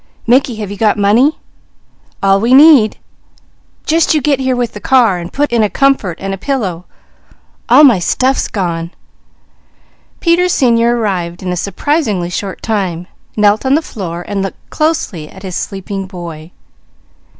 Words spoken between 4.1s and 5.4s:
you get here with the car, and